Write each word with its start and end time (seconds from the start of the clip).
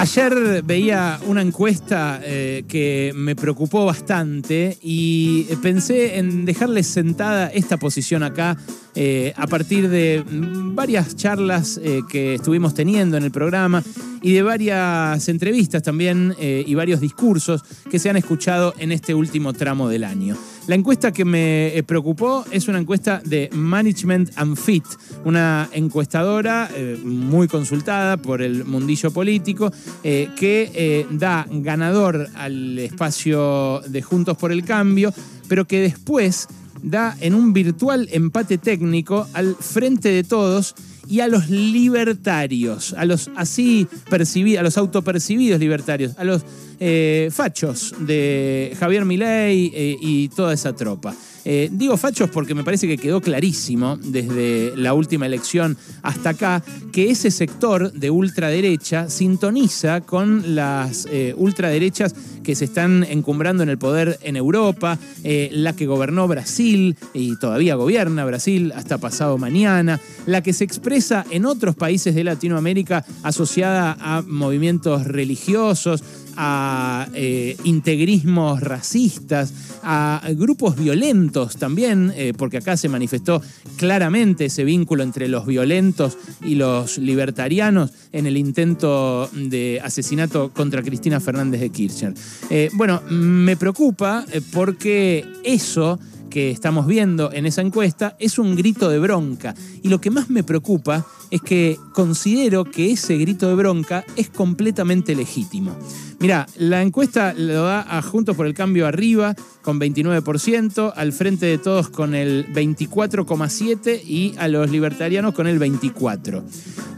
Ayer 0.00 0.62
veía 0.62 1.20
una 1.26 1.42
encuesta 1.42 2.22
eh, 2.24 2.64
que 2.66 3.12
me 3.14 3.36
preocupó 3.36 3.84
bastante 3.84 4.78
y 4.80 5.42
pensé 5.60 6.16
en 6.16 6.46
dejarles 6.46 6.86
sentada 6.86 7.48
esta 7.48 7.76
posición 7.76 8.22
acá 8.22 8.56
eh, 8.94 9.34
a 9.36 9.46
partir 9.46 9.90
de 9.90 10.24
varias 10.26 11.16
charlas 11.16 11.78
eh, 11.84 12.00
que 12.08 12.36
estuvimos 12.36 12.72
teniendo 12.72 13.18
en 13.18 13.24
el 13.24 13.30
programa 13.30 13.82
y 14.22 14.32
de 14.32 14.42
varias 14.42 15.28
entrevistas 15.28 15.82
también 15.82 16.34
y 16.38 16.74
varios 16.74 17.00
discursos 17.00 17.62
que 17.90 17.98
se 17.98 18.08
han 18.08 18.16
escuchado 18.16 18.74
en 18.78 18.92
este 18.92 19.14
último 19.14 19.52
tramo 19.52 19.90
del 19.90 20.04
año. 20.04 20.34
La 20.70 20.76
encuesta 20.76 21.10
que 21.10 21.24
me 21.24 21.76
eh, 21.76 21.82
preocupó 21.82 22.44
es 22.52 22.68
una 22.68 22.78
encuesta 22.78 23.20
de 23.24 23.50
Management 23.52 24.30
and 24.36 24.56
Fit, 24.56 24.84
una 25.24 25.68
encuestadora 25.72 26.70
eh, 26.72 26.96
muy 27.02 27.48
consultada 27.48 28.18
por 28.18 28.40
el 28.40 28.64
mundillo 28.64 29.10
político 29.10 29.72
eh, 30.04 30.28
que 30.36 31.08
da 31.10 31.44
ganador 31.50 32.28
al 32.36 32.78
espacio 32.78 33.80
de 33.88 34.00
Juntos 34.00 34.36
por 34.36 34.52
el 34.52 34.62
Cambio, 34.62 35.12
pero 35.48 35.66
que 35.66 35.80
después 35.80 36.46
da 36.84 37.16
en 37.20 37.34
un 37.34 37.52
virtual 37.52 38.08
empate 38.12 38.56
técnico 38.56 39.26
al 39.32 39.56
frente 39.56 40.10
de 40.10 40.22
todos 40.22 40.76
y 41.10 41.20
a 41.20 41.28
los 41.28 41.50
libertarios, 41.50 42.94
a 42.94 43.04
los 43.04 43.30
así 43.34 43.88
percibidos, 44.08 44.60
a 44.60 44.62
los 44.62 44.78
autopercibidos 44.78 45.58
libertarios, 45.58 46.12
a 46.16 46.24
los 46.24 46.42
eh, 46.78 47.28
fachos 47.32 47.92
de 47.98 48.76
Javier 48.78 49.04
Milei 49.04 49.72
eh, 49.74 49.96
y 50.00 50.28
toda 50.28 50.54
esa 50.54 50.72
tropa. 50.74 51.14
Eh, 51.44 51.68
digo 51.72 51.96
fachos 51.96 52.30
porque 52.30 52.54
me 52.54 52.64
parece 52.64 52.86
que 52.86 52.98
quedó 52.98 53.20
clarísimo 53.20 53.96
desde 53.96 54.76
la 54.76 54.94
última 54.94 55.26
elección 55.26 55.76
hasta 56.02 56.30
acá 56.30 56.62
que 56.92 57.10
ese 57.10 57.30
sector 57.30 57.92
de 57.92 58.10
ultraderecha 58.10 59.08
sintoniza 59.08 60.00
con 60.02 60.54
las 60.54 61.06
ultraderechas 61.36 62.14
que 62.42 62.54
se 62.54 62.64
están 62.64 63.04
encumbrando 63.04 63.62
en 63.62 63.68
el 63.68 63.78
poder 63.78 64.18
en 64.22 64.36
Europa, 64.36 64.98
la 65.22 65.74
que 65.74 65.86
gobernó 65.86 66.26
Brasil 66.28 66.96
y 67.14 67.36
todavía 67.36 67.74
gobierna 67.74 68.24
Brasil 68.24 68.72
hasta 68.74 68.98
pasado 68.98 69.38
mañana, 69.38 70.00
la 70.26 70.42
que 70.42 70.52
se 70.52 70.64
expresa 70.64 71.24
en 71.30 71.46
otros 71.46 71.74
países 71.74 72.14
de 72.14 72.24
Latinoamérica 72.24 73.04
asociada 73.22 73.96
a 74.00 74.22
movimientos 74.22 75.06
religiosos, 75.06 76.02
a 76.36 77.08
eh, 77.14 77.56
integrismos 77.64 78.60
racistas, 78.60 79.52
a 79.82 80.22
grupos 80.36 80.76
violentos 80.76 81.56
también, 81.56 82.12
eh, 82.16 82.32
porque 82.36 82.58
acá 82.58 82.76
se 82.76 82.88
manifestó 82.88 83.42
claramente 83.76 84.46
ese 84.46 84.64
vínculo 84.64 85.02
entre 85.02 85.28
los 85.28 85.46
violentos 85.46 86.18
y 86.42 86.54
los 86.54 86.98
libertarianos 86.98 87.92
en 88.12 88.26
el 88.26 88.36
intento 88.36 89.28
de 89.32 89.80
asesinato 89.82 90.50
contra 90.52 90.82
Cristina 90.82 91.20
Fernández 91.20 91.60
de 91.60 91.70
Kirchner. 91.70 92.14
Eh, 92.50 92.70
bueno, 92.74 93.02
me 93.08 93.56
preocupa 93.56 94.24
porque 94.52 95.26
eso 95.44 95.98
que 96.30 96.50
estamos 96.50 96.86
viendo 96.86 97.32
en 97.32 97.44
esa 97.44 97.60
encuesta 97.60 98.16
es 98.18 98.38
un 98.38 98.56
grito 98.56 98.88
de 98.88 98.98
bronca. 98.98 99.54
Y 99.82 99.88
lo 99.88 100.00
que 100.00 100.10
más 100.10 100.30
me 100.30 100.42
preocupa 100.42 101.04
es 101.30 101.42
que 101.42 101.78
considero 101.92 102.64
que 102.64 102.92
ese 102.92 103.18
grito 103.18 103.48
de 103.48 103.54
bronca 103.54 104.04
es 104.16 104.30
completamente 104.30 105.14
legítimo. 105.14 105.76
Mira, 106.20 106.46
la 106.56 106.82
encuesta 106.82 107.32
lo 107.32 107.62
da 107.62 107.80
a 107.96 108.02
Juntos 108.02 108.36
por 108.36 108.46
el 108.46 108.52
Cambio 108.52 108.86
arriba 108.86 109.34
con 109.62 109.80
29%, 109.80 110.92
al 110.94 111.12
frente 111.12 111.46
de 111.46 111.56
todos 111.58 111.88
con 111.88 112.14
el 112.14 112.46
24,7% 112.52 114.02
y 114.04 114.34
a 114.38 114.46
los 114.48 114.70
libertarianos 114.70 115.34
con 115.34 115.46
el 115.46 115.58
24%. 115.58 116.42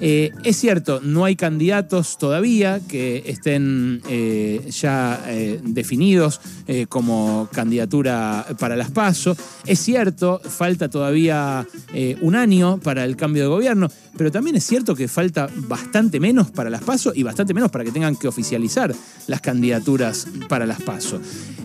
Eh, 0.00 0.32
es 0.42 0.56
cierto, 0.56 1.00
no 1.00 1.24
hay 1.24 1.36
candidatos 1.36 2.18
todavía 2.18 2.80
que 2.88 3.22
estén 3.26 4.02
eh, 4.08 4.68
ya 4.70 5.22
eh, 5.28 5.60
definidos 5.62 6.40
como 6.88 7.48
candidatura 7.52 8.46
para 8.58 8.76
las 8.76 8.90
Es 9.66 9.78
cierto, 9.78 10.40
falta 10.44 10.88
todavía 10.88 11.66
un 12.20 12.34
año 12.34 12.78
para 12.78 13.04
el 13.04 13.16
cambio 13.16 13.44
de 13.44 13.48
gobierno, 13.48 13.88
pero 14.16 14.30
también 14.30 14.56
es 14.56 14.64
cierto 14.64 14.94
que 14.94 15.08
falta 15.08 15.48
bastante 15.68 16.20
menos 16.20 16.50
para 16.50 16.70
las 16.70 16.82
PASO 16.82 17.12
y 17.14 17.22
bastante 17.22 17.54
menos 17.54 17.70
para 17.70 17.84
que 17.84 17.92
tengan 17.92 18.16
que 18.16 18.28
oficializar 18.28 18.94
las 19.26 19.40
candidaturas 19.40 20.26
para 20.48 20.66
las 20.66 20.80
PASO. 20.82 21.20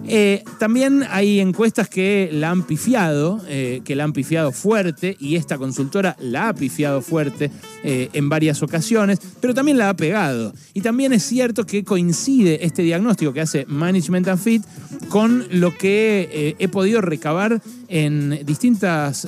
Eh, 0.09 0.43
también 0.57 1.03
hay 1.09 1.39
encuestas 1.39 1.89
que 1.89 2.29
la 2.31 2.49
han 2.49 2.63
pifiado, 2.63 3.41
eh, 3.47 3.81
que 3.83 3.95
la 3.95 4.05
han 4.05 4.13
pifiado 4.13 4.51
fuerte, 4.51 5.17
y 5.19 5.35
esta 5.35 5.57
consultora 5.57 6.15
la 6.19 6.49
ha 6.49 6.53
pifiado 6.53 7.01
fuerte 7.01 7.51
eh, 7.83 8.09
en 8.13 8.29
varias 8.29 8.63
ocasiones, 8.63 9.19
pero 9.41 9.53
también 9.53 9.77
la 9.77 9.89
ha 9.89 9.95
pegado. 9.95 10.53
Y 10.73 10.81
también 10.81 11.11
es 11.11 11.23
cierto 11.23 11.65
que 11.65 11.83
coincide 11.83 12.65
este 12.65 12.83
diagnóstico 12.83 13.33
que 13.33 13.41
hace 13.41 13.65
Management 13.67 14.27
and 14.29 14.39
Fit 14.39 14.63
con 15.09 15.45
lo 15.51 15.75
que 15.75 16.55
he 16.57 16.67
podido 16.67 17.01
recabar 17.01 17.61
en 17.87 18.45
distintas 18.45 19.27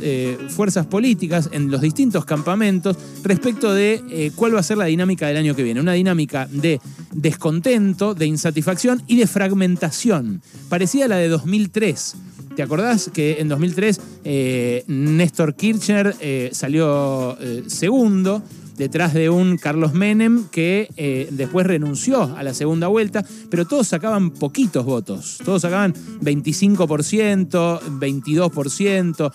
fuerzas 0.50 0.86
políticas, 0.86 1.50
en 1.52 1.72
los 1.72 1.81
distintos 1.81 2.25
campamentos, 2.25 2.97
respecto 3.24 3.74
de 3.74 4.31
cuál 4.36 4.56
va 4.56 4.59
a 4.59 4.64
ser 4.64 4.78
la 4.78 4.86
dinámica 4.86 5.28
del 5.28 5.38
año 5.38 5.56
que 5.56 5.64
viene. 5.64 5.80
Una 5.80 5.94
dinámica 5.94 6.47
de 6.52 6.80
descontento, 7.14 8.14
de 8.14 8.25
insatisfacción 8.25 9.02
y 9.08 9.18
de 9.18 9.28
fragmentación 9.28 10.42
parecida 10.70 11.06
a 11.06 11.08
la 11.09 11.18
de 11.18 11.28
2003. 11.28 12.16
¿Te 12.56 12.64
acordás 12.64 13.09
que 13.14 13.38
en 13.40 13.47
2003 13.47 14.02
eh, 14.24 14.84
Néstor 14.88 15.56
Kirchner 15.56 16.16
eh, 16.20 16.50
salió 16.52 17.38
eh, 17.40 17.64
segundo? 17.68 18.44
Detrás 18.79 19.13
de 19.13 19.29
un 19.29 19.57
Carlos 19.57 19.94
Menem 19.94 20.45
que 20.50 21.28
después 21.31 21.67
renunció 21.67 22.23
a 22.35 22.41
la 22.41 22.56
segunda 22.56 22.88
vuelta, 22.88 23.23
pero 23.51 23.67
todos 23.67 23.88
sacaban 23.88 24.31
poquitos 24.31 24.85
votos, 24.85 25.38
todos 25.45 25.62
sacaban 25.62 25.94
25%, 25.94 27.81
22%, 28.00 29.31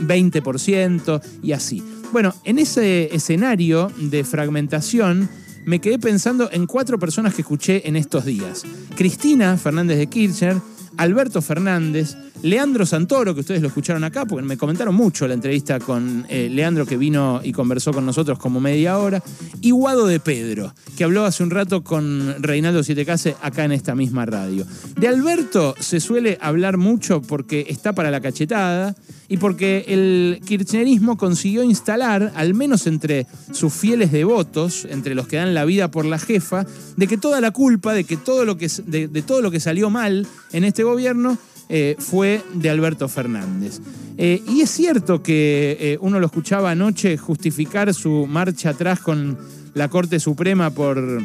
20% 0.00 1.20
y 1.42 1.52
así. 1.52 1.82
Bueno, 2.10 2.34
en 2.44 2.58
ese 2.58 3.14
escenario 3.14 3.92
de 3.98 4.24
fragmentación, 4.24 5.28
me 5.66 5.78
quedé 5.80 5.98
pensando 5.98 6.48
en 6.50 6.66
cuatro 6.66 6.98
personas 6.98 7.34
que 7.34 7.42
escuché 7.42 7.86
en 7.86 7.94
estos 7.96 8.24
días. 8.24 8.64
Cristina 8.96 9.56
Fernández 9.58 9.98
de 9.98 10.06
Kirchner, 10.08 10.56
Alberto 10.96 11.42
Fernández, 11.42 12.16
Leandro 12.42 12.86
Santoro, 12.86 13.34
que 13.34 13.40
ustedes 13.40 13.60
lo 13.60 13.68
escucharon 13.68 14.02
acá, 14.02 14.24
porque 14.24 14.44
me 14.44 14.56
comentaron 14.56 14.94
mucho 14.94 15.28
la 15.28 15.34
entrevista 15.34 15.78
con 15.78 16.24
eh, 16.30 16.48
Leandro 16.50 16.86
que 16.86 16.96
vino 16.96 17.40
y 17.44 17.52
conversó 17.52 17.92
con 17.92 18.06
nosotros 18.06 18.38
como 18.38 18.60
media 18.60 18.98
hora, 18.98 19.22
y 19.60 19.72
Guado 19.72 20.06
de 20.06 20.20
Pedro, 20.20 20.74
que 20.96 21.04
habló 21.04 21.26
hace 21.26 21.42
un 21.42 21.50
rato 21.50 21.84
con 21.84 22.42
Reinaldo 22.42 22.82
Sietecase 22.82 23.36
acá 23.42 23.64
en 23.64 23.72
esta 23.72 23.94
misma 23.94 24.24
radio. 24.24 24.66
De 24.98 25.08
Alberto 25.08 25.74
se 25.78 26.00
suele 26.00 26.38
hablar 26.40 26.78
mucho 26.78 27.20
porque 27.20 27.66
está 27.68 27.92
para 27.92 28.10
la 28.10 28.22
cachetada 28.22 28.96
y 29.28 29.36
porque 29.36 29.84
el 29.88 30.40
kirchnerismo 30.44 31.18
consiguió 31.18 31.62
instalar, 31.62 32.32
al 32.34 32.54
menos 32.54 32.86
entre 32.86 33.26
sus 33.52 33.72
fieles 33.72 34.12
devotos, 34.12 34.86
entre 34.90 35.14
los 35.14 35.28
que 35.28 35.36
dan 35.36 35.52
la 35.52 35.66
vida 35.66 35.90
por 35.90 36.06
la 36.06 36.18
jefa, 36.18 36.66
de 36.96 37.06
que 37.06 37.18
toda 37.18 37.40
la 37.42 37.50
culpa, 37.50 37.92
de 37.92 38.04
que 38.04 38.16
todo 38.16 38.46
lo 38.46 38.56
que, 38.56 38.68
de 38.86 39.22
todo 39.22 39.42
lo 39.42 39.50
que 39.50 39.60
salió 39.60 39.90
mal 39.90 40.26
en 40.52 40.64
este 40.64 40.82
gobierno 40.82 41.38
eh, 41.72 41.94
fue 42.00 42.42
de 42.52 42.68
Alberto 42.68 43.08
Fernández. 43.08 43.80
Eh, 44.18 44.42
y 44.48 44.60
es 44.60 44.70
cierto 44.70 45.22
que 45.22 45.76
eh, 45.80 45.98
uno 46.00 46.18
lo 46.18 46.26
escuchaba 46.26 46.72
anoche 46.72 47.16
justificar 47.16 47.94
su 47.94 48.26
marcha 48.26 48.70
atrás 48.70 48.98
con 48.98 49.38
la 49.72 49.88
Corte 49.88 50.18
Suprema 50.18 50.70
por, 50.70 51.22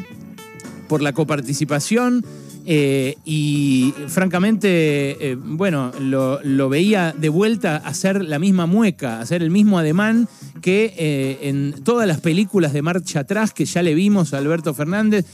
por 0.88 1.02
la 1.02 1.12
coparticipación 1.12 2.24
eh, 2.68 3.16
y 3.24 3.94
francamente, 4.08 5.30
eh, 5.30 5.36
bueno, 5.40 5.92
lo, 6.00 6.68
veía 6.68 7.14
de 7.16 7.28
vuelta 7.28 7.76
hacer 7.76 8.24
la 8.24 8.40
misma 8.40 8.66
mueca, 8.66 9.20
hacer 9.20 9.40
el 9.42 9.50
mismo 9.50 9.78
ademán 9.78 10.28
que 10.62 10.92
eh, 10.96 11.38
en 11.42 11.74
todas 11.84 12.08
las 12.08 12.20
películas 12.20 12.72
de 12.72 12.82
marcha 12.82 13.20
atrás 13.20 13.52
que 13.52 13.66
ya 13.66 13.82
le 13.82 13.94
vimos 13.94 14.34
a 14.34 14.38
Alberto 14.38 14.74
Fernández 14.74 15.26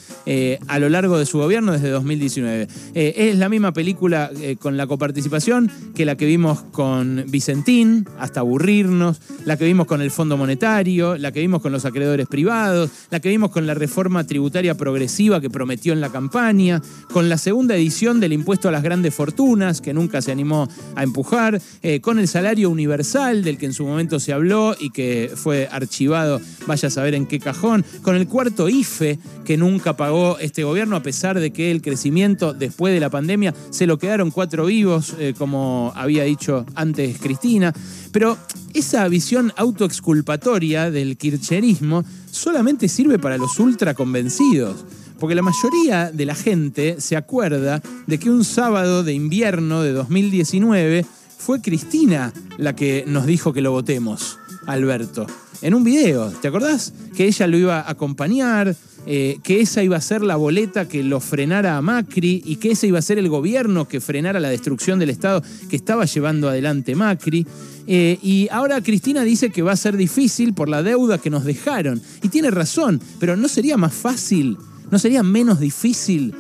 a 0.69 0.79
lo 0.79 0.91
largo 0.91 1.17
de 1.17 1.25
su 1.25 1.39
gobierno 1.39 1.73
desde 1.73 1.89
2019. 1.89 2.69
es 2.95 3.37
la 3.39 3.49
misma 3.49 3.73
película 3.73 4.31
con 4.59 4.77
la 4.77 4.87
coparticipación 4.87 5.71
que 5.95 6.05
la 6.05 6.17
que 6.17 6.27
vimos 6.27 6.63
con 6.73 7.25
Vicentín, 7.29 8.07
hasta 8.19 8.41
aburrirnos, 8.41 9.21
la 9.47 9.57
que 9.57 9.65
vimos 9.65 9.87
con 9.87 10.03
el 10.03 10.11
Fondo 10.11 10.37
Monetario, 10.37 11.17
la 11.17 11.33
que 11.33 11.41
vimos 11.41 11.63
con 11.63 11.73
los 11.73 11.85
acreedores 11.85 12.27
privados, 12.27 12.91
la 13.11 13.21
que 13.21 13.31
vimos 13.31 13.51
con 13.51 13.67
la 13.67 13.75
reforma 13.75 14.25
tributaria 14.25 14.75
progresiva 14.77 15.41
que 15.41 15.49
prometió 15.49 15.93
en 15.93 16.01
la 16.01 16.11
campaña, 16.11 16.83
con 17.13 17.22
con 17.23 17.29
la 17.29 17.39
segunda 17.39 17.77
edición 17.77 18.19
del 18.19 18.33
impuesto 18.33 18.69
a 18.69 18.73
las 18.73 18.83
grandes 18.83 19.15
fortunas, 19.15 19.81
que 19.81 19.95
nunca 19.95 20.21
se 20.21 20.33
animó 20.33 20.69
a 20.97 21.05
empujar, 21.05 21.63
eh, 21.81 22.01
con 22.01 22.19
el 22.19 22.27
salario 22.27 22.69
universal, 22.69 23.45
del 23.45 23.59
que 23.59 23.67
en 23.67 23.73
su 23.73 23.87
momento 23.87 24.19
se 24.19 24.33
habló 24.33 24.75
y 24.77 24.91
que 24.91 25.31
fue 25.33 25.69
archivado, 25.71 26.41
vaya 26.67 26.89
a 26.89 26.91
saber 26.91 27.15
en 27.15 27.27
qué 27.27 27.39
cajón, 27.39 27.85
con 28.03 28.17
el 28.17 28.27
cuarto 28.27 28.69
IFE, 28.69 29.21
que 29.45 29.57
nunca 29.57 29.97
pagó 29.97 30.37
este 30.41 30.65
gobierno, 30.65 30.97
a 30.97 31.05
pesar 31.05 31.39
de 31.39 31.53
que 31.53 31.71
el 31.71 31.81
crecimiento 31.81 32.55
después 32.55 32.93
de 32.93 32.99
la 32.99 33.09
pandemia 33.09 33.55
se 33.71 33.87
lo 33.87 34.01
quedaron 34.01 34.33
cuatro 34.33 34.67
vivos, 34.67 35.15
eh, 35.21 35.33
como 35.39 35.93
había 35.95 36.25
dicho 36.25 36.67
antes 36.75 37.19
Cristina. 37.19 37.73
Pero 38.11 38.37
esa 38.75 39.07
visión 39.07 39.53
autoexculpatoria 39.57 40.91
del 40.91 41.17
kirchnerismo 41.17 42.05
solamente 42.33 42.89
sirve 42.89 43.21
para 43.21 43.39
los 43.39 43.61
ultra 43.61 43.95
convencidos 43.95 44.85
porque 45.23 45.37
la 45.37 45.43
mayoría 45.43 46.11
de 46.11 46.27
la 46.27 46.35
gente 46.35 47.01
se 47.01 47.17
acuerda 47.17 47.81
de 48.09 48.19
que 48.19 48.29
un 48.29 48.43
sábado 48.43 49.05
de 49.05 49.13
invierno 49.13 49.81
de 49.81 49.93
2019 49.93 51.07
fue 51.39 51.63
Cristina 51.63 52.33
la 52.59 52.75
que 52.75 53.05
nos 53.07 53.25
dijo 53.25 53.53
que 53.53 53.61
lo 53.61 53.71
votemos, 53.71 54.41
Alberto. 54.67 55.29
En 55.61 55.75
un 55.75 55.85
video, 55.85 56.33
¿te 56.33 56.49
acordás? 56.49 56.93
Que 57.17 57.27
ella 57.27 57.47
lo 57.47 57.57
iba 57.57 57.79
a 57.79 57.91
acompañar, 57.93 58.75
eh, 59.07 59.39
que 59.45 59.61
esa 59.61 59.85
iba 59.85 59.97
a 59.97 60.01
ser 60.01 60.23
la 60.23 60.35
boleta 60.35 60.89
que 60.89 61.05
lo 61.05 61.21
frenara 61.21 61.77
a 61.77 61.83
Macri 61.83 62.43
y 62.45 62.57
que 62.57 62.73
ese 62.73 62.89
iba 62.89 62.99
a 62.99 63.03
ser 63.03 63.19
el 63.19 63.29
gobierno 63.29 63.87
que 63.87 64.01
frenara 64.01 64.41
la 64.41 64.49
destrucción 64.49 64.99
del 64.99 65.11
Estado 65.11 65.41
que 65.71 65.77
estaba 65.77 66.05
llevando 66.05 66.49
adelante 66.49 66.97
Macri. 66.97 67.47
Eh, 67.87 68.19
y 68.23 68.49
ahora 68.51 68.81
Cristina 68.81 69.23
dice 69.23 69.51
que 69.51 69.63
va 69.63 69.71
a 69.71 69.77
ser 69.77 69.97
difícil 69.97 70.53
por 70.53 70.69
la 70.69 70.83
deuda 70.83 71.19
que 71.19 71.31
nos 71.31 71.45
dejaron. 71.45 72.03
Y 72.25 72.29
tiene 72.29 72.51
razón, 72.51 73.01
pero 73.21 73.37
¿no 73.37 73.47
sería 73.47 73.77
más 73.77 73.95
fácil, 73.95 74.59
no 74.93 74.99
sería 74.99 75.23
menos 75.23 75.59
difícil 75.59 76.35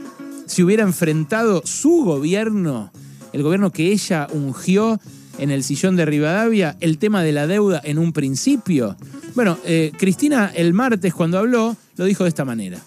si 0.44 0.62
hubiera 0.62 0.82
enfrentado 0.82 1.62
su 1.64 2.04
gobierno, 2.04 2.93
el 3.32 3.43
gobierno 3.43 3.72
que 3.72 3.90
ella 3.90 4.28
ungió 4.31 5.00
en 5.38 5.50
el 5.50 5.64
sillón 5.64 5.96
de 5.96 6.04
Rivadavia, 6.04 6.76
el 6.81 6.99
tema 6.99 7.22
de 7.22 7.32
la 7.32 7.46
deuda 7.46 7.81
en 7.82 7.99
un 7.99 8.12
principio? 8.12 8.94
Bueno, 9.34 9.58
eh, 9.64 9.90
Cristina 9.96 10.52
el 10.54 10.75
martes 10.75 11.14
cuando 11.14 11.38
habló 11.38 11.75
lo 11.96 12.04
dijo 12.04 12.25
de 12.25 12.28
esta 12.28 12.44
manera. 12.44 12.78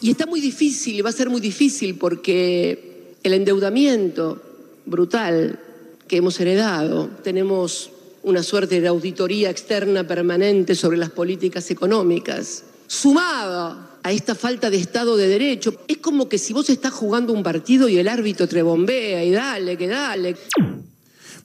Y 0.00 0.10
está 0.10 0.26
muy 0.26 0.40
difícil, 0.40 1.06
va 1.06 1.10
a 1.10 1.12
ser 1.12 1.30
muy 1.30 1.40
difícil 1.40 1.94
porque 1.94 3.14
el 3.22 3.34
endeudamiento 3.34 4.42
brutal 4.84 5.60
que 6.08 6.16
hemos 6.16 6.40
heredado. 6.40 7.08
Tenemos 7.22 7.92
una 8.24 8.42
suerte 8.42 8.80
de 8.80 8.88
auditoría 8.88 9.48
externa 9.48 10.04
permanente 10.08 10.74
sobre 10.74 10.98
las 10.98 11.10
políticas 11.10 11.70
económicas, 11.70 12.64
sumada 12.88 13.90
a 14.02 14.12
esta 14.12 14.34
falta 14.34 14.70
de 14.70 14.78
Estado 14.78 15.16
de 15.16 15.28
Derecho. 15.28 15.74
Es 15.88 15.98
como 15.98 16.28
que 16.28 16.38
si 16.38 16.52
vos 16.52 16.68
estás 16.70 16.92
jugando 16.92 17.32
un 17.32 17.42
partido 17.42 17.88
y 17.88 17.98
el 17.98 18.08
árbitro 18.08 18.48
te 18.48 18.62
bombea 18.62 19.24
y 19.24 19.30
dale, 19.30 19.76
que 19.76 19.86
dale. 19.86 20.36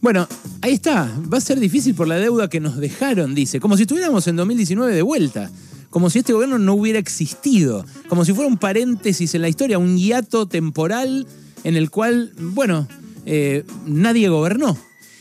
Bueno, 0.02 0.28
ahí 0.62 0.74
está. 0.74 1.12
Va 1.32 1.38
a 1.38 1.42
ser 1.42 1.60
difícil 1.60 1.96
por 1.96 2.08
la 2.08 2.18
deuda 2.18 2.50
que 2.50 2.60
nos 2.60 2.78
dejaron, 2.78 3.34
dice. 3.34 3.60
Como 3.60 3.78
si 3.78 3.84
estuviéramos 3.84 4.28
en 4.28 4.36
2019 4.36 4.94
de 4.94 5.02
vuelta. 5.02 5.52
Como 5.90 6.10
si 6.10 6.20
este 6.20 6.34
gobierno 6.34 6.60
no 6.60 6.74
hubiera 6.74 7.00
existido. 7.00 7.86
Como 8.08 8.26
si 8.26 8.34
fuera 8.34 8.48
un 8.50 8.58
paréntesis 8.58 9.34
en 9.36 9.42
la 9.42 9.50
historia, 9.50 9.78
un 9.78 9.98
hiato 9.98 10.46
temporal 10.48 11.26
en 11.64 11.76
el 11.76 11.90
cual, 11.90 12.32
bueno, 12.38 12.88
eh, 13.26 13.64
nadie 13.86 14.30
gobernó. 14.30 14.78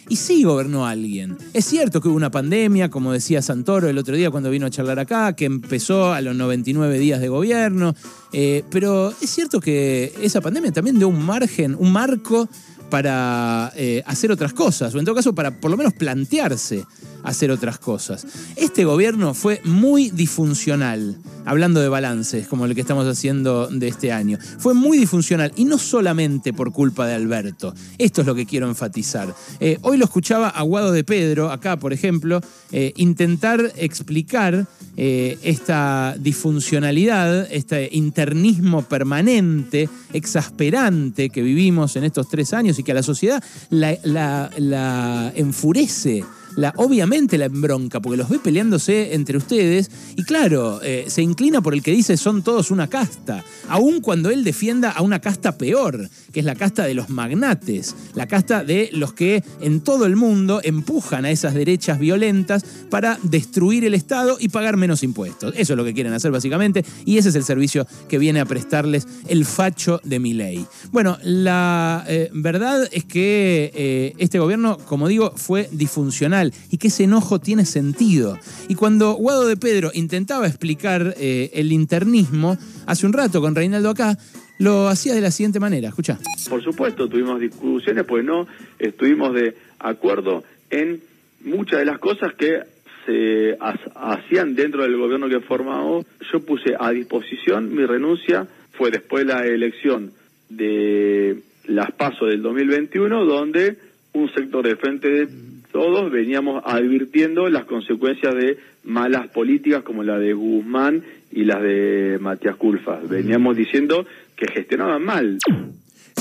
Y 0.08 0.17
sí 0.17 0.44
gobernó 0.44 0.87
alguien. 0.87 1.37
Es 1.53 1.64
cierto 1.64 2.00
que 2.00 2.08
hubo 2.08 2.17
una 2.17 2.31
pandemia, 2.31 2.91
como 2.91 3.12
decía 3.12 3.43
Santoro 3.43 3.88
el 3.88 3.99
otro 3.99 4.14
día 4.14 4.31
cuando 4.31 4.50
vino 4.50 4.67
a 4.67 4.70
charlar 4.70 4.99
acá, 4.99 5.35
que 5.35 5.47
empezó 5.47 6.12
a 6.12 6.20
los 6.20 6.37
99 6.37 6.99
días 6.99 7.20
de 7.20 7.29
gobierno, 7.29 7.94
eh, 8.32 8.62
pero 8.70 9.11
es 9.11 9.31
cierto 9.31 9.61
que 9.61 10.14
esa 10.23 10.41
pandemia 10.41 10.73
también 10.73 10.99
dio 10.99 11.08
un 11.08 11.25
margen, 11.25 11.75
un 11.79 11.93
marco 11.93 12.49
para 12.91 13.73
eh, 13.75 14.03
hacer 14.06 14.31
otras 14.31 14.53
cosas, 14.53 14.94
o 14.94 14.99
en 14.99 15.05
todo 15.05 15.14
caso 15.14 15.35
para 15.35 15.50
por 15.61 15.70
lo 15.70 15.76
menos 15.76 15.93
plantearse 15.94 16.85
hacer 17.25 17.50
otras 17.50 17.79
cosas. 17.79 18.25
Este 18.55 18.85
gobierno 18.85 19.35
fue 19.35 19.61
muy 19.64 20.11
disfuncional, 20.11 21.17
hablando 21.46 21.81
de 21.81 21.88
balances, 21.88 22.46
como 22.46 22.66
el 22.66 22.75
que 22.75 22.82
estamos 22.82 23.06
haciendo 23.06 23.69
de 23.69 23.88
este 23.88 24.12
año. 24.12 24.38
Fue 24.58 24.75
muy 24.75 24.98
disfuncional, 24.98 25.52
y 25.56 25.64
no 25.64 25.78
solamente 25.78 26.52
por 26.52 26.72
culpa 26.72 27.06
de 27.06 27.14
Alberto. 27.14 27.75
Esto 27.96 28.20
es 28.20 28.26
lo 28.26 28.34
que 28.34 28.44
quiero 28.44 28.69
enfatizar. 28.69 29.34
Eh, 29.60 29.78
hoy 29.82 29.96
lo 29.96 30.04
escuchaba 30.04 30.48
Aguado 30.48 30.93
de 30.93 31.04
Pedro, 31.04 31.50
acá 31.50 31.78
por 31.78 31.93
ejemplo, 31.93 32.40
eh, 32.72 32.93
intentar 32.96 33.72
explicar 33.76 34.66
esta 34.98 36.16
disfuncionalidad, 36.19 37.46
este 37.52 37.90
internismo 37.93 38.81
permanente, 38.81 39.90
exasperante 40.14 41.28
que 41.28 41.43
vivimos 41.43 41.96
en 41.96 42.04
estos 42.04 42.28
tres 42.28 42.52
años 42.52 42.78
y 42.78 42.82
que 42.82 42.93
a 42.93 42.94
la 42.94 43.02
sociedad 43.02 43.43
la, 43.70 45.32
enfurece 45.34 46.25
la, 46.56 46.73
obviamente 46.76 47.38
la 47.38 47.44
embronca, 47.44 48.00
porque 48.00 48.17
los 48.17 48.29
ve 48.29 48.38
peleándose 48.38 49.14
entre 49.14 49.37
ustedes 49.37 49.91
y 50.17 50.25
claro, 50.25 50.81
eh, 50.82 51.05
se 51.08 51.23
inclina 51.23 51.61
por 51.61 51.75
el 51.75 51.82
que 51.82 51.93
dice 51.93 52.17
son 52.17 52.43
todos 52.43 52.70
una 52.70 52.88
casta, 52.88 53.44
aun 53.69 54.00
cuando 54.00 54.31
él 54.31 54.43
defienda 54.43 54.91
a 54.91 55.03
una 55.03 55.20
casta 55.20 55.56
peor, 55.56 56.08
que 56.32 56.41
es 56.41 56.47
la 56.47 56.55
casta 56.55 56.85
de 56.85 56.94
los 56.94 57.11
magnates, 57.11 57.94
la 58.14 58.26
casta 58.26 58.64
de 58.64 58.91
los 58.93 59.12
que 59.12 59.44
en 59.61 59.81
todo 59.81 60.06
el 60.06 60.17
mundo 60.17 60.61
empujan 60.64 61.25
a 61.25 61.31
esas 61.31 61.55
derechas 61.55 61.99
violentas 61.99 62.64
para 62.91 63.19
destruir 63.23 63.85
el 63.85 63.94
Estado 63.94 64.37
y 64.41 64.49
pagar 64.49 64.76
menos 64.76 65.03
impuestos. 65.03 65.55
Eso 65.56 65.73
es 65.75 65.76
lo 65.76 65.85
que 65.85 65.94
quieren 65.94 66.12
hacer 66.12 66.31
básicamente 66.31 66.85
y 67.05 67.19
ese 67.19 67.29
es 67.29 67.35
el 67.35 67.44
servicio 67.44 67.87
que 68.08 68.19
viene 68.19 68.41
a 68.41 68.47
prestarles 68.47 69.06
el 69.29 69.44
facho 69.44 70.00
de 70.05 70.19
mi 70.19 70.32
ley. 70.32 70.67
Bueno, 70.91 71.19
la 71.23 72.05
eh, 72.08 72.31
verdad 72.32 72.88
es 72.93 73.05
que 73.05 73.70
eh, 73.75 74.14
este 74.19 74.38
gobierno, 74.38 74.79
como 74.79 75.08
digo, 75.08 75.32
fue 75.37 75.69
disfuncional 75.73 76.45
y 76.70 76.78
que 76.78 76.88
ese 76.88 77.04
enojo 77.04 77.40
tiene 77.40 77.64
sentido. 77.64 78.38
Y 78.69 78.75
cuando 78.75 79.14
Guado 79.14 79.46
de 79.46 79.56
Pedro 79.56 79.90
intentaba 79.94 80.46
explicar 80.46 81.14
eh, 81.19 81.50
el 81.54 81.72
internismo, 81.72 82.58
hace 82.87 83.06
un 83.06 83.12
rato 83.12 83.40
con 83.40 83.54
Reinaldo 83.54 83.90
acá, 83.90 84.19
lo 84.58 84.88
hacía 84.88 85.14
de 85.14 85.20
la 85.20 85.31
siguiente 85.31 85.60
manera. 85.60 85.88
Escucha. 85.88 86.19
Por 86.48 86.62
supuesto, 86.62 87.08
tuvimos 87.08 87.40
discusiones, 87.40 88.04
pues 88.04 88.25
no 88.25 88.46
estuvimos 88.78 89.34
de 89.34 89.54
acuerdo 89.78 90.44
en 90.70 91.00
muchas 91.44 91.81
de 91.81 91.84
las 91.84 91.98
cosas 91.98 92.34
que 92.34 92.60
se 93.04 93.56
hacían 93.94 94.54
dentro 94.54 94.82
del 94.82 94.96
gobierno 94.96 95.28
que 95.28 95.40
formamos. 95.40 96.06
Yo 96.32 96.40
puse 96.40 96.75
a 96.78 96.90
disposición 96.90 97.75
mi 97.75 97.84
renuncia, 97.84 98.46
fue 98.72 98.90
después 98.90 99.26
de 99.26 99.32
la 99.32 99.46
elección 99.46 100.12
de 100.48 101.43
las 101.66 101.93
PASO 101.93 102.26
del 102.26 102.43
2021, 102.43 103.25
donde 103.25 103.76
un 104.12 104.32
sector 104.32 104.66
de 104.66 104.76
frente 104.76 105.08
de 105.08 105.28
todos 105.76 106.11
veníamos 106.11 106.62
advirtiendo 106.64 107.50
las 107.50 107.67
consecuencias 107.67 108.34
de 108.34 108.56
malas 108.84 109.28
políticas 109.28 109.82
como 109.82 110.02
la 110.02 110.19
de 110.19 110.32
Guzmán 110.32 111.02
y 111.31 111.44
las 111.44 111.61
de 111.61 112.17
Matías 112.19 112.56
Culfas. 112.56 113.06
Veníamos 113.06 113.55
diciendo 113.55 114.06
que 114.37 114.49
gestionaban 114.49 115.05
mal. 115.05 115.38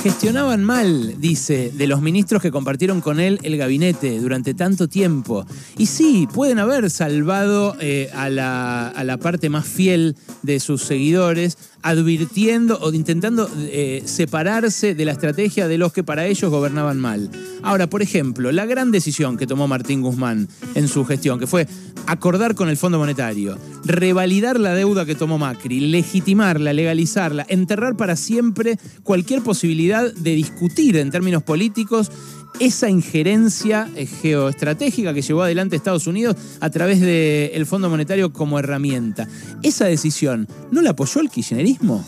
Gestionaban 0.04 0.66
mal, 0.66 1.22
dice, 1.22 1.72
de 1.74 1.88
los 1.88 2.02
ministros 2.02 2.42
que 2.42 2.52
compartieron 2.52 3.00
con 3.00 3.22
él 3.22 3.40
el 3.44 3.56
gabinete 3.56 4.20
durante 4.20 4.54
tanto 4.54 4.90
tiempo. 4.90 5.46
Y 5.78 5.86
sí, 5.86 6.28
pueden 6.34 6.60
haber 6.60 6.90
salvado 6.90 7.78
eh, 7.80 8.10
a, 8.14 8.30
la, 8.30 8.90
a 8.90 9.04
la 9.06 9.18
parte 9.20 9.50
más 9.50 9.66
fiel 9.66 10.18
de 10.44 10.60
sus 10.60 10.82
seguidores, 10.82 11.58
advirtiendo 11.86 12.80
o 12.82 12.92
intentando 12.92 13.48
eh, 13.60 14.02
separarse 14.06 14.96
de 14.96 15.06
la 15.06 15.12
estrategia 15.12 15.68
de 15.68 15.78
los 15.78 15.94
que 15.94 16.04
para 16.04 16.26
ellos 16.26 16.50
gobernaban 16.50 17.00
mal. 17.00 17.30
Ahora, 17.62 17.88
por 17.88 18.02
ejemplo, 18.02 18.52
la 18.52 18.66
gran 18.66 18.90
decisión 18.90 19.38
que 19.38 19.46
tomó 19.46 19.68
Martín 19.68 20.02
Guzmán 20.02 20.50
en 20.74 20.88
su 20.88 21.06
gestión, 21.06 21.38
que 21.38 21.46
fue 21.46 21.68
acordar 22.08 22.56
con 22.56 22.70
el 22.70 22.78
Fondo 22.78 22.98
Monetario, 22.98 23.60
revalidar 23.84 24.60
la 24.60 24.74
deuda 24.74 25.06
que 25.06 25.14
tomó 25.14 25.38
Macri, 25.38 25.80
legitimarla, 25.80 26.74
legalizarla, 26.74 27.46
enterrar 27.50 27.96
para 27.96 28.16
siempre 28.16 28.80
cualquier 29.04 29.44
posibilidad 29.44 30.12
de 30.12 30.32
discutir 30.32 30.98
en 30.98 31.12
términos 31.12 31.44
políticos 31.44 32.12
esa 32.60 32.90
injerencia 32.90 33.90
eh, 33.96 34.06
geoestratégica 34.06 35.14
que 35.14 35.22
llevó 35.22 35.44
adelante 35.44 35.76
Estados 35.76 36.08
Unidos 36.08 36.36
a 36.60 36.70
través 36.70 37.02
del 37.02 37.66
Fondo 37.66 37.90
Monetario 37.90 38.32
como 38.32 38.60
herramienta. 38.60 39.28
Esa 39.64 39.86
decisión, 39.86 40.48
¿no 40.72 40.82
la 40.82 40.92
apoyó 40.92 41.22
el 41.22 41.30
kirchnerismo? 41.30 42.06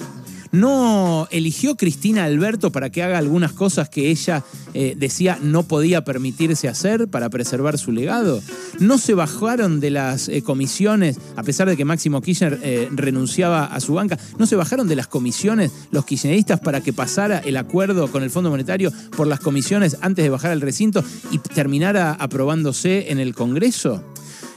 ¿No 0.57 1.27
eligió 1.29 1.77
Cristina 1.77 2.23
Alberto 2.23 2.71
para 2.71 2.89
que 2.89 3.03
haga 3.03 3.19
algunas 3.19 3.53
cosas 3.53 3.89
que 3.89 4.09
ella 4.09 4.43
eh, 4.73 4.95
decía 4.97 5.37
no 5.39 5.61
podía 5.61 6.03
permitirse 6.03 6.67
hacer 6.67 7.07
para 7.07 7.29
preservar 7.29 7.77
su 7.77 7.91
legado? 7.91 8.41
¿No 8.79 8.97
se 8.97 9.13
bajaron 9.13 9.79
de 9.79 9.91
las 9.91 10.29
eh, 10.29 10.41
comisiones, 10.41 11.19
a 11.35 11.43
pesar 11.43 11.69
de 11.69 11.77
que 11.77 11.85
Máximo 11.85 12.23
Kirchner 12.23 12.59
eh, 12.63 12.89
renunciaba 12.91 13.65
a 13.65 13.79
su 13.79 13.93
banca, 13.93 14.17
no 14.39 14.47
se 14.47 14.55
bajaron 14.55 14.87
de 14.87 14.95
las 14.95 15.05
comisiones 15.05 15.71
los 15.91 16.05
kirchneristas 16.05 16.59
para 16.59 16.81
que 16.81 16.91
pasara 16.91 17.37
el 17.37 17.55
acuerdo 17.55 18.11
con 18.11 18.23
el 18.23 18.31
Fondo 18.31 18.49
Monetario 18.49 18.91
por 19.15 19.27
las 19.27 19.39
comisiones 19.39 19.97
antes 20.01 20.23
de 20.25 20.31
bajar 20.31 20.49
al 20.49 20.61
recinto 20.61 21.03
y 21.29 21.37
terminara 21.37 22.13
aprobándose 22.13 23.11
en 23.11 23.19
el 23.19 23.35
Congreso? 23.35 24.03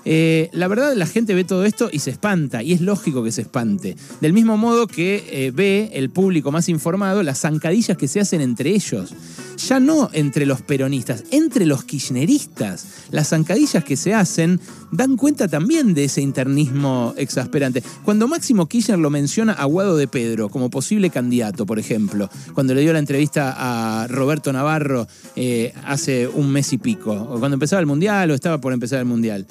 Eh, 0.04 0.49
la 0.52 0.69
verdad, 0.69 0.95
la 0.95 1.07
gente 1.07 1.35
ve 1.35 1.45
todo 1.45 1.64
esto 1.64 1.90
y 1.92 1.99
se 1.99 2.11
espanta, 2.11 2.62
y 2.62 2.73
es 2.73 2.80
lógico 2.80 3.23
que 3.23 3.33
se 3.33 3.42
espante. 3.42 3.97
Del 4.21 4.33
mismo 4.33 4.57
modo 4.57 4.87
que 4.87 5.25
eh, 5.30 5.50
ve 5.54 5.90
el 5.95 6.11
público 6.11 6.50
más 6.52 6.69
informado 6.69 7.23
las 7.23 7.40
zancadillas 7.40 7.97
que 7.97 8.09
se 8.09 8.21
hacen 8.21 8.40
entre 8.40 8.71
ellos. 8.71 9.12
Ya 9.69 9.78
no 9.78 10.09
entre 10.14 10.47
los 10.47 10.62
peronistas, 10.62 11.25
entre 11.30 11.66
los 11.66 11.85
kirchneristas. 11.85 12.87
Las 13.11 13.28
zancadillas 13.28 13.85
que 13.85 13.97
se 13.97 14.14
hacen 14.14 14.59
dan 14.90 15.16
cuenta 15.16 15.49
también 15.49 15.92
de 15.92 16.04
ese 16.04 16.23
internismo 16.23 17.14
exasperante. 17.19 17.83
Cuando 18.04 18.26
Máximo 18.26 18.66
Kirchner 18.66 18.99
lo 18.99 19.11
menciona 19.11 19.52
a 19.52 19.66
Guado 19.66 19.97
de 19.97 20.09
Pedro 20.09 20.49
como 20.49 20.71
posible 20.71 21.11
candidato, 21.11 21.66
por 21.66 21.78
ejemplo, 21.78 22.30
cuando 22.54 22.75
le 22.75 22.80
dio 22.80 22.92
la 22.95 22.99
entrevista 23.00 23.54
a 23.57 24.07
Roberto 24.09 24.50
Navarro 24.52 25.07
eh, 25.37 25.75
hace 25.85 26.26
un 26.26 26.50
mes 26.50 26.73
y 26.73 26.78
pico, 26.78 27.37
cuando 27.38 27.54
empezaba 27.54 27.80
el 27.80 27.87
Mundial 27.87 28.30
o 28.30 28.35
estaba 28.35 28.59
por 28.59 28.73
empezar 28.73 28.99
el 28.99 29.04
Mundial. 29.07 29.47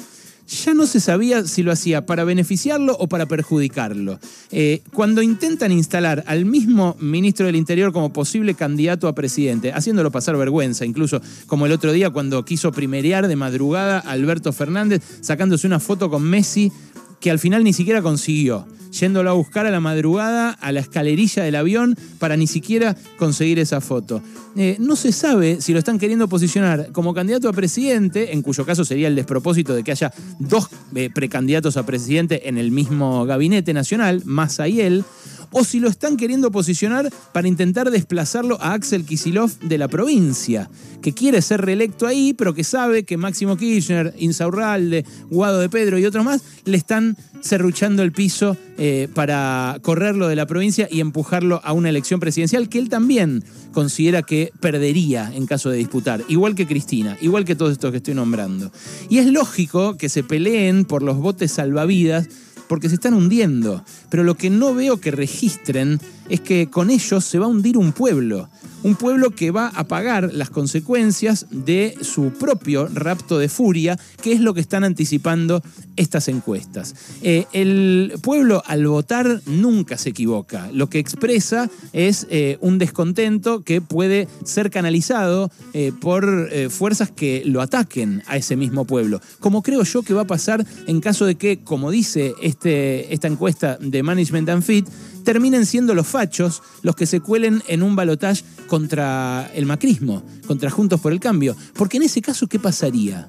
Ya 0.49 0.73
no 0.73 0.87
se 0.87 0.99
sabía 0.99 1.45
si 1.45 1.61
lo 1.61 1.71
hacía 1.71 2.05
para 2.05 2.23
beneficiarlo 2.23 2.97
o 2.99 3.07
para 3.07 3.27
perjudicarlo. 3.27 4.19
Eh, 4.51 4.81
cuando 4.93 5.21
intentan 5.21 5.71
instalar 5.71 6.23
al 6.25 6.45
mismo 6.45 6.95
ministro 6.99 7.45
del 7.45 7.55
Interior 7.55 7.93
como 7.93 8.11
posible 8.11 8.55
candidato 8.55 9.07
a 9.07 9.13
presidente, 9.13 9.71
haciéndolo 9.71 10.11
pasar 10.11 10.35
vergüenza, 10.37 10.85
incluso 10.85 11.21
como 11.45 11.67
el 11.67 11.71
otro 11.71 11.91
día 11.91 12.09
cuando 12.09 12.43
quiso 12.45 12.71
primerear 12.71 13.27
de 13.27 13.35
madrugada 13.35 13.99
a 13.99 14.11
Alberto 14.11 14.51
Fernández, 14.51 15.03
sacándose 15.21 15.67
una 15.67 15.79
foto 15.79 16.09
con 16.09 16.23
Messi 16.23 16.71
que 17.19 17.31
al 17.31 17.39
final 17.39 17.63
ni 17.63 17.73
siquiera 17.73 18.01
consiguió, 18.01 18.65
yéndolo 18.91 19.29
a 19.29 19.33
buscar 19.33 19.65
a 19.65 19.71
la 19.71 19.79
madrugada 19.79 20.51
a 20.51 20.71
la 20.71 20.79
escalerilla 20.79 21.43
del 21.43 21.55
avión 21.55 21.95
para 22.17 22.37
ni 22.37 22.47
siquiera 22.47 22.95
conseguir 23.17 23.59
esa 23.59 23.81
foto. 23.81 24.21
Eh, 24.55 24.77
no 24.79 24.95
se 24.95 25.11
sabe 25.11 25.61
si 25.61 25.73
lo 25.73 25.79
están 25.79 25.99
queriendo 25.99 26.27
posicionar 26.27 26.91
como 26.91 27.13
candidato 27.13 27.49
a 27.49 27.53
presidente, 27.53 28.33
en 28.33 28.41
cuyo 28.41 28.65
caso 28.65 28.83
sería 28.83 29.07
el 29.07 29.15
despropósito 29.15 29.75
de 29.75 29.83
que 29.83 29.91
haya 29.91 30.11
dos 30.39 30.69
eh, 30.95 31.09
precandidatos 31.13 31.77
a 31.77 31.85
presidente 31.85 32.49
en 32.49 32.57
el 32.57 32.71
mismo 32.71 33.25
gabinete 33.25 33.73
nacional, 33.73 34.23
más 34.25 34.59
y 34.59 34.81
él, 34.81 35.05
o 35.51 35.63
si 35.63 35.79
lo 35.79 35.89
están 35.89 36.17
queriendo 36.17 36.51
posicionar 36.51 37.09
para 37.33 37.47
intentar 37.47 37.91
desplazarlo 37.91 38.61
a 38.61 38.73
Axel 38.73 39.05
Kisilov 39.05 39.57
de 39.59 39.77
la 39.77 39.87
provincia, 39.87 40.69
que 41.01 41.13
quiere 41.13 41.41
ser 41.41 41.61
reelecto 41.61 42.07
ahí, 42.07 42.33
pero 42.33 42.53
que 42.53 42.63
sabe 42.63 43.03
que 43.03 43.17
Máximo 43.17 43.57
Kirchner, 43.57 44.13
Insaurralde, 44.17 45.05
Guado 45.29 45.59
de 45.59 45.69
Pedro 45.69 45.97
y 45.97 46.05
otros 46.05 46.25
más 46.25 46.41
le 46.65 46.77
están 46.77 47.17
serruchando 47.41 48.03
el 48.03 48.11
piso 48.11 48.57
eh, 48.77 49.07
para 49.13 49.77
correrlo 49.81 50.27
de 50.27 50.35
la 50.35 50.45
provincia 50.45 50.87
y 50.91 50.99
empujarlo 50.99 51.61
a 51.63 51.73
una 51.73 51.89
elección 51.89 52.19
presidencial 52.19 52.69
que 52.69 52.79
él 52.79 52.89
también 52.89 53.43
considera 53.71 54.23
que 54.23 54.51
perdería 54.59 55.31
en 55.33 55.45
caso 55.45 55.69
de 55.69 55.77
disputar, 55.77 56.23
igual 56.27 56.55
que 56.55 56.67
Cristina, 56.67 57.17
igual 57.21 57.45
que 57.45 57.55
todos 57.55 57.71
estos 57.71 57.91
que 57.91 57.97
estoy 57.97 58.13
nombrando. 58.13 58.71
Y 59.09 59.19
es 59.19 59.27
lógico 59.27 59.97
que 59.97 60.09
se 60.09 60.23
peleen 60.23 60.85
por 60.85 61.03
los 61.03 61.17
botes 61.17 61.51
salvavidas 61.51 62.27
porque 62.69 62.87
se 62.87 62.95
están 62.95 63.15
hundiendo. 63.15 63.83
Pero 64.09 64.23
lo 64.23 64.35
que 64.35 64.49
no 64.49 64.73
veo 64.73 65.01
que 65.01 65.11
registren 65.11 65.99
es 66.29 66.39
que 66.39 66.69
con 66.69 66.89
ellos 66.89 67.25
se 67.25 67.39
va 67.39 67.47
a 67.47 67.49
hundir 67.49 67.77
un 67.77 67.91
pueblo 67.91 68.47
un 68.83 68.95
pueblo 68.95 69.31
que 69.31 69.51
va 69.51 69.67
a 69.67 69.85
pagar 69.85 70.33
las 70.33 70.49
consecuencias 70.49 71.47
de 71.51 71.95
su 72.01 72.31
propio 72.31 72.87
rapto 72.87 73.37
de 73.37 73.49
furia, 73.49 73.99
que 74.21 74.31
es 74.31 74.39
lo 74.39 74.53
que 74.53 74.61
están 74.61 74.83
anticipando 74.83 75.61
estas 75.95 76.27
encuestas. 76.27 76.95
Eh, 77.21 77.45
el 77.51 78.13
pueblo 78.21 78.63
al 78.65 78.87
votar 78.87 79.41
nunca 79.45 79.97
se 79.97 80.09
equivoca, 80.09 80.69
lo 80.71 80.89
que 80.89 80.99
expresa 80.99 81.69
es 81.93 82.27
eh, 82.29 82.57
un 82.61 82.77
descontento 82.77 83.63
que 83.63 83.81
puede 83.81 84.27
ser 84.45 84.69
canalizado 84.69 85.51
eh, 85.73 85.91
por 85.99 86.49
fuerzas 86.69 87.11
que 87.11 87.43
lo 87.45 87.61
ataquen 87.61 88.23
a 88.27 88.37
ese 88.37 88.55
mismo 88.55 88.85
pueblo, 88.85 89.21
como 89.39 89.61
creo 89.61 89.83
yo 89.83 90.03
que 90.03 90.13
va 90.13 90.21
a 90.21 90.27
pasar 90.27 90.65
en 90.87 91.01
caso 91.01 91.25
de 91.25 91.35
que, 91.35 91.59
como 91.59 91.91
dice 91.91 92.33
este, 92.41 92.58
esta 92.65 93.27
encuesta 93.27 93.77
de 93.79 94.03
Management 94.03 94.49
and 94.49 94.63
Fit, 94.63 94.87
terminen 95.23 95.65
siendo 95.65 95.93
los 95.93 96.07
fachos 96.07 96.61
los 96.81 96.95
que 96.95 97.05
se 97.05 97.19
cuelen 97.19 97.61
en 97.67 97.83
un 97.83 97.95
balotaje 97.95 98.43
contra 98.67 99.49
el 99.53 99.65
macrismo, 99.65 100.23
contra 100.47 100.69
Juntos 100.69 100.99
por 100.99 101.11
el 101.11 101.19
Cambio. 101.19 101.55
Porque 101.73 101.97
en 101.97 102.03
ese 102.03 102.21
caso, 102.21 102.47
¿qué 102.47 102.59
pasaría? 102.59 103.27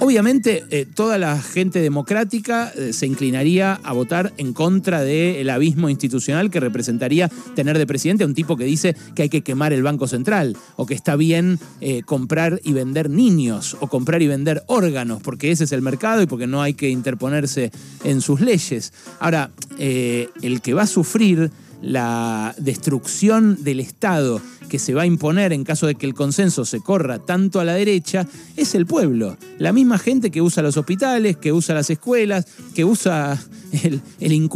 Obviamente, 0.00 0.64
eh, 0.70 0.86
toda 0.86 1.18
la 1.18 1.42
gente 1.42 1.80
democrática 1.80 2.72
eh, 2.76 2.92
se 2.92 3.06
inclinaría 3.06 3.80
a 3.82 3.92
votar 3.92 4.32
en 4.36 4.52
contra 4.52 5.02
del 5.02 5.50
abismo 5.50 5.88
institucional 5.88 6.50
que 6.50 6.60
representaría 6.60 7.28
tener 7.56 7.76
de 7.76 7.86
presidente 7.86 8.22
a 8.22 8.28
un 8.28 8.34
tipo 8.34 8.56
que 8.56 8.64
dice 8.64 8.94
que 9.16 9.22
hay 9.22 9.28
que 9.28 9.42
quemar 9.42 9.72
el 9.72 9.82
Banco 9.82 10.06
Central, 10.06 10.56
o 10.76 10.86
que 10.86 10.94
está 10.94 11.16
bien 11.16 11.58
eh, 11.80 12.02
comprar 12.04 12.60
y 12.62 12.74
vender 12.74 13.10
niños, 13.10 13.76
o 13.80 13.88
comprar 13.88 14.22
y 14.22 14.28
vender 14.28 14.62
órganos, 14.68 15.20
porque 15.20 15.50
ese 15.50 15.64
es 15.64 15.72
el 15.72 15.82
mercado 15.82 16.22
y 16.22 16.26
porque 16.26 16.46
no 16.46 16.62
hay 16.62 16.74
que 16.74 16.90
interponerse 16.90 17.72
en 18.04 18.20
sus 18.20 18.40
leyes. 18.40 18.92
Ahora, 19.18 19.50
el 19.78 20.60
que 20.62 20.74
va 20.74 20.82
a 20.82 20.86
sufrir 20.86 21.50
la 21.82 22.54
destrucción 22.58 23.62
del 23.62 23.80
Estado 23.80 24.40
que 24.68 24.78
se 24.78 24.94
va 24.94 25.02
a 25.02 25.06
imponer 25.06 25.52
en 25.52 25.64
caso 25.64 25.86
de 25.86 25.94
que 25.94 26.06
el 26.06 26.14
consenso 26.14 26.64
se 26.64 26.80
corra 26.80 27.18
tanto 27.18 27.60
a 27.60 27.64
la 27.64 27.74
derecha 27.74 28.26
es 28.56 28.74
el 28.74 28.86
pueblo. 28.86 29.36
La 29.58 29.72
misma 29.72 29.98
gente 29.98 30.30
que 30.30 30.42
usa 30.42 30.62
los 30.62 30.76
hospitales, 30.76 31.36
que 31.36 31.52
usa 31.52 31.74
las 31.74 31.90
escuelas, 31.90 32.46
que 32.74 32.84
usa 32.84 33.38
el, 33.82 34.00
el 34.20 34.48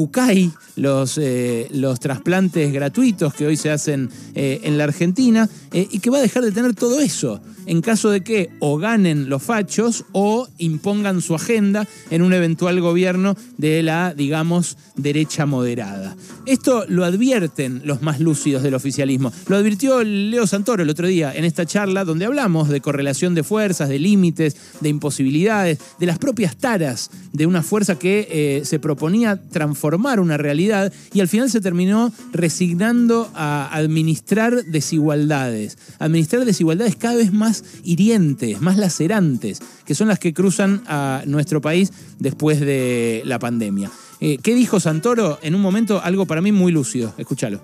los, 0.77 1.19
eh, 1.19 1.69
los 1.73 2.01
trasplantes 2.01 2.73
gratuitos 2.73 3.35
que 3.35 3.47
hoy 3.47 3.57
se 3.57 3.71
hacen 3.71 4.11
eh, 4.35 4.61
en 4.65 4.79
la 4.79 4.85
Argentina, 4.85 5.49
eh, 5.73 5.89
y 5.91 5.99
que 5.99 6.11
va 6.11 6.19
a 6.19 6.23
dejar 6.23 6.45
de 6.45 6.53
tener 6.53 6.75
todo 6.75 7.01
eso 7.01 7.41
en 7.67 7.81
caso 7.81 8.11
de 8.11 8.23
que 8.23 8.51
o 8.61 8.79
ganen 8.79 9.29
los 9.29 9.43
fachos 9.43 10.05
o 10.13 10.49
impongan 10.59 11.21
su 11.21 11.35
agenda 11.35 11.87
en 12.11 12.23
un 12.23 12.33
eventual 12.33 12.81
gobierno 12.81 13.37
de 13.59 13.83
la, 13.83 14.15
digamos, 14.15 14.77
derecha 14.97 15.47
moderada. 15.47 16.17
Esto 16.47 16.85
lo 16.89 17.05
advierten 17.05 17.83
los 17.85 18.03
más 18.03 18.21
lúcidos 18.21 18.63
del 18.63 18.75
oficialismo. 18.75 19.33
Lo 19.47 19.57
advirtió 19.57 20.02
Leo 20.05 20.47
Santoro 20.47 20.83
el 20.83 20.91
otro 20.91 21.07
día 21.07 21.33
en 21.35 21.45
esta 21.45 21.67
charla 21.67 22.05
donde 22.05 22.25
hablamos 22.25 22.69
de 22.69 22.81
correlación 22.81 23.35
de 23.35 23.43
fuerzas, 23.43 23.89
de 23.89 23.99
límites, 23.99 24.57
de 24.81 24.89
imposibilidades, 24.89 25.79
de 25.99 26.07
las 26.07 26.19
propias 26.19 26.57
taras 26.57 27.11
de 27.33 27.47
una 27.47 27.63
fuerza 27.63 27.99
que 27.99 28.29
eh, 28.31 28.65
se 28.65 28.79
proponía 28.79 29.41
transformar 29.51 30.21
una 30.21 30.37
realidad 30.37 30.93
y 31.13 31.21
al 31.21 31.29
final 31.29 31.51
se 31.51 31.61
terminó 31.61 32.13
resignando 32.33 33.31
a 33.35 33.69
administrar 33.75 34.65
desigualdades. 34.65 35.79
Administrar 35.99 36.45
desigualdades 36.45 36.97
cada 36.97 37.17
vez 37.17 37.33
más 37.33 37.65
hirientes, 37.85 38.61
más 38.61 38.77
lacerantes, 38.77 39.61
que 39.85 39.95
son 39.95 40.09
las 40.09 40.19
que 40.19 40.35
cruzan 40.35 40.83
a 40.87 41.23
nuestro 41.27 41.61
país 41.61 41.93
después 42.19 42.61
de 42.61 43.23
la 43.25 43.39
pandemia. 43.39 43.91
Eh, 44.21 44.39
¿Qué 44.43 44.55
dijo 44.55 44.79
Santoro? 44.79 45.39
En 45.43 45.55
un 45.55 45.61
momento 45.61 46.01
algo 46.03 46.27
para 46.27 46.41
mí 46.41 46.53
muy 46.53 46.71
lúcido. 46.71 47.13
Escúchalo. 47.19 47.61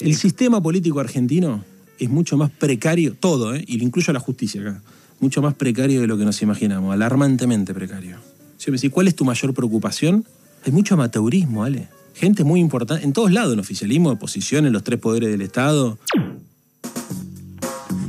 El 0.00 0.14
sistema 0.14 0.62
político 0.62 1.00
argentino 1.00 1.64
es 1.98 2.10
mucho 2.10 2.36
más 2.36 2.50
precario, 2.50 3.14
todo, 3.14 3.54
¿eh? 3.54 3.64
y 3.66 3.78
lo 3.78 3.84
incluyo 3.84 4.10
a 4.10 4.14
la 4.14 4.20
justicia 4.20 4.60
acá, 4.60 4.82
mucho 5.20 5.42
más 5.42 5.54
precario 5.54 6.00
de 6.00 6.06
lo 6.06 6.16
que 6.16 6.24
nos 6.24 6.40
imaginamos, 6.42 6.92
alarmantemente 6.92 7.74
precario. 7.74 8.18
Yo 8.58 8.72
me 8.72 8.90
¿cuál 8.90 9.08
es 9.08 9.14
tu 9.14 9.24
mayor 9.24 9.54
preocupación? 9.54 10.24
Hay 10.64 10.72
mucho 10.72 10.94
amateurismo, 10.94 11.60
¿vale? 11.60 11.88
Gente 12.14 12.42
muy 12.42 12.60
importante, 12.60 13.04
en 13.04 13.12
todos 13.12 13.30
lados, 13.30 13.52
en 13.52 13.60
oficialismo, 13.60 14.10
oposición, 14.10 14.66
en 14.66 14.72
los 14.72 14.82
tres 14.82 14.98
poderes 14.98 15.30
del 15.30 15.42
Estado. 15.42 15.98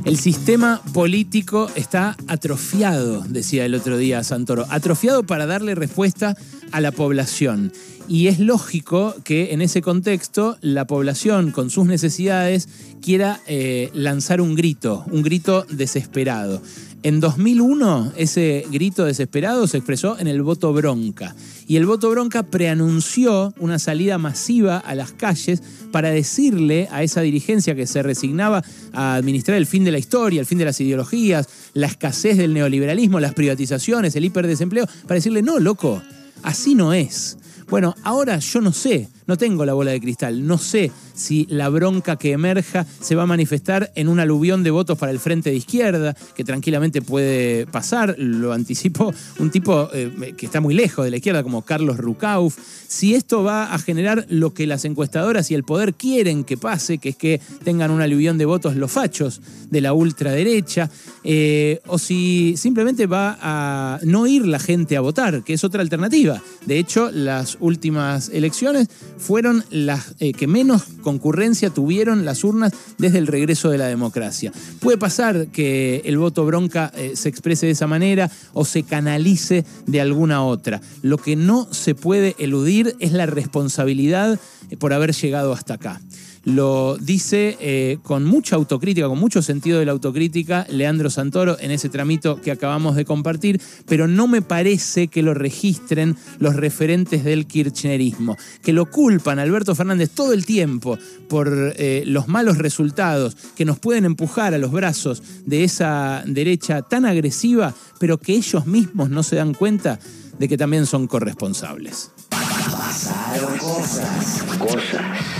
El 0.04 0.16
sistema 0.16 0.80
político 0.92 1.70
está 1.76 2.16
atrofiado, 2.26 3.22
decía 3.28 3.64
el 3.64 3.74
otro 3.74 3.96
día 3.96 4.24
Santoro, 4.24 4.66
atrofiado 4.70 5.22
para 5.22 5.46
darle 5.46 5.74
respuesta 5.74 6.36
a 6.72 6.80
la 6.80 6.90
población. 6.90 7.72
Y 8.10 8.26
es 8.26 8.40
lógico 8.40 9.14
que 9.22 9.52
en 9.52 9.62
ese 9.62 9.82
contexto 9.82 10.58
la 10.62 10.84
población 10.84 11.52
con 11.52 11.70
sus 11.70 11.86
necesidades 11.86 12.68
quiera 13.00 13.40
eh, 13.46 13.88
lanzar 13.94 14.40
un 14.40 14.56
grito, 14.56 15.04
un 15.12 15.22
grito 15.22 15.64
desesperado. 15.70 16.60
En 17.04 17.20
2001 17.20 18.14
ese 18.16 18.66
grito 18.68 19.04
desesperado 19.04 19.68
se 19.68 19.76
expresó 19.76 20.18
en 20.18 20.26
el 20.26 20.42
voto 20.42 20.72
bronca 20.72 21.36
y 21.68 21.76
el 21.76 21.86
voto 21.86 22.10
bronca 22.10 22.42
preanunció 22.42 23.54
una 23.60 23.78
salida 23.78 24.18
masiva 24.18 24.78
a 24.78 24.96
las 24.96 25.12
calles 25.12 25.62
para 25.92 26.10
decirle 26.10 26.88
a 26.90 27.04
esa 27.04 27.20
dirigencia 27.20 27.76
que 27.76 27.86
se 27.86 28.02
resignaba 28.02 28.64
a 28.92 29.14
administrar 29.14 29.56
el 29.56 29.66
fin 29.66 29.84
de 29.84 29.92
la 29.92 29.98
historia, 30.00 30.40
el 30.40 30.46
fin 30.46 30.58
de 30.58 30.64
las 30.64 30.80
ideologías, 30.80 31.48
la 31.74 31.86
escasez 31.86 32.38
del 32.38 32.54
neoliberalismo, 32.54 33.20
las 33.20 33.34
privatizaciones, 33.34 34.16
el 34.16 34.24
hiperdesempleo, 34.24 34.86
para 35.04 35.14
decirle, 35.14 35.42
no, 35.42 35.60
loco, 35.60 36.02
así 36.42 36.74
no 36.74 36.92
es. 36.92 37.36
Bueno, 37.70 37.94
ahora 38.02 38.38
yo 38.40 38.60
no 38.60 38.72
sé, 38.72 39.08
no 39.30 39.38
tengo 39.38 39.64
la 39.64 39.74
bola 39.74 39.92
de 39.92 40.00
cristal, 40.00 40.44
no 40.44 40.58
sé 40.58 40.90
si 41.14 41.46
la 41.48 41.68
bronca 41.68 42.16
que 42.16 42.32
emerja 42.32 42.84
se 43.00 43.14
va 43.14 43.22
a 43.22 43.26
manifestar 43.26 43.92
en 43.94 44.08
un 44.08 44.18
aluvión 44.18 44.64
de 44.64 44.72
votos 44.72 44.98
para 44.98 45.12
el 45.12 45.20
frente 45.20 45.50
de 45.50 45.56
izquierda, 45.56 46.16
que 46.34 46.42
tranquilamente 46.42 47.00
puede 47.00 47.64
pasar, 47.66 48.16
lo 48.18 48.52
anticipó 48.52 49.14
un 49.38 49.52
tipo 49.52 49.88
eh, 49.92 50.34
que 50.36 50.46
está 50.46 50.60
muy 50.60 50.74
lejos 50.74 51.04
de 51.04 51.12
la 51.12 51.18
izquierda, 51.18 51.44
como 51.44 51.62
Carlos 51.62 51.98
Rucauf, 51.98 52.58
si 52.88 53.14
esto 53.14 53.44
va 53.44 53.72
a 53.72 53.78
generar 53.78 54.26
lo 54.30 54.52
que 54.52 54.66
las 54.66 54.84
encuestadoras 54.84 55.48
y 55.52 55.54
el 55.54 55.62
poder 55.62 55.94
quieren 55.94 56.42
que 56.42 56.56
pase, 56.56 56.98
que 56.98 57.10
es 57.10 57.16
que 57.16 57.40
tengan 57.62 57.92
un 57.92 58.00
aluvión 58.00 58.36
de 58.36 58.46
votos 58.46 58.74
los 58.74 58.90
fachos 58.90 59.40
de 59.70 59.80
la 59.80 59.92
ultraderecha, 59.92 60.90
eh, 61.22 61.80
o 61.86 61.98
si 61.98 62.56
simplemente 62.56 63.06
va 63.06 63.38
a 63.40 64.00
no 64.02 64.26
ir 64.26 64.44
la 64.44 64.58
gente 64.58 64.96
a 64.96 65.00
votar, 65.00 65.44
que 65.44 65.52
es 65.52 65.62
otra 65.62 65.82
alternativa. 65.82 66.42
De 66.66 66.80
hecho, 66.80 67.12
las 67.12 67.58
últimas 67.60 68.28
elecciones 68.30 68.88
fueron 69.20 69.64
las 69.70 70.14
eh, 70.18 70.32
que 70.32 70.46
menos 70.46 70.82
concurrencia 71.02 71.70
tuvieron 71.70 72.24
las 72.24 72.42
urnas 72.42 72.72
desde 72.98 73.18
el 73.18 73.26
regreso 73.26 73.70
de 73.70 73.78
la 73.78 73.86
democracia. 73.86 74.52
Puede 74.80 74.98
pasar 74.98 75.48
que 75.48 76.02
el 76.06 76.18
voto 76.18 76.44
bronca 76.44 76.90
eh, 76.96 77.12
se 77.14 77.28
exprese 77.28 77.66
de 77.66 77.72
esa 77.72 77.86
manera 77.86 78.30
o 78.52 78.64
se 78.64 78.82
canalice 78.82 79.64
de 79.86 80.00
alguna 80.00 80.42
otra. 80.42 80.80
Lo 81.02 81.18
que 81.18 81.36
no 81.36 81.68
se 81.72 81.94
puede 81.94 82.34
eludir 82.38 82.96
es 82.98 83.12
la 83.12 83.26
responsabilidad 83.26 84.40
eh, 84.70 84.76
por 84.76 84.92
haber 84.92 85.12
llegado 85.12 85.52
hasta 85.52 85.74
acá. 85.74 86.00
Lo 86.44 86.96
dice 86.98 87.58
eh, 87.60 87.98
con 88.02 88.24
mucha 88.24 88.56
autocrítica, 88.56 89.08
con 89.08 89.18
mucho 89.18 89.42
sentido 89.42 89.78
de 89.78 89.84
la 89.84 89.92
autocrítica, 89.92 90.66
Leandro 90.70 91.10
Santoro 91.10 91.58
en 91.60 91.70
ese 91.70 91.90
tramito 91.90 92.40
que 92.40 92.50
acabamos 92.50 92.96
de 92.96 93.04
compartir, 93.04 93.60
pero 93.86 94.08
no 94.08 94.26
me 94.26 94.40
parece 94.40 95.08
que 95.08 95.22
lo 95.22 95.34
registren 95.34 96.16
los 96.38 96.56
referentes 96.56 97.24
del 97.24 97.46
kirchnerismo, 97.46 98.38
que 98.62 98.72
lo 98.72 98.86
culpan 98.86 99.38
a 99.38 99.42
Alberto 99.42 99.74
Fernández 99.74 100.10
todo 100.10 100.32
el 100.32 100.46
tiempo 100.46 100.98
por 101.28 101.74
eh, 101.76 102.04
los 102.06 102.28
malos 102.28 102.56
resultados 102.56 103.36
que 103.54 103.66
nos 103.66 103.78
pueden 103.78 104.06
empujar 104.06 104.54
a 104.54 104.58
los 104.58 104.72
brazos 104.72 105.22
de 105.44 105.64
esa 105.64 106.22
derecha 106.26 106.80
tan 106.80 107.04
agresiva, 107.04 107.74
pero 107.98 108.16
que 108.16 108.32
ellos 108.32 108.66
mismos 108.66 109.10
no 109.10 109.22
se 109.22 109.36
dan 109.36 109.52
cuenta 109.52 109.98
de 110.38 110.48
que 110.48 110.56
también 110.56 110.86
son 110.86 111.06
corresponsables. 111.06 112.12
Pasaron 112.30 113.58
cosas. 113.58 114.42
Cosas. 114.58 115.39